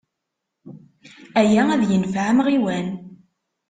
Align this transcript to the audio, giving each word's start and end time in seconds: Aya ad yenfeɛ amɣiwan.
Aya 1.41 1.63
ad 1.73 1.81
yenfeɛ 1.89 2.23
amɣiwan. 2.31 2.87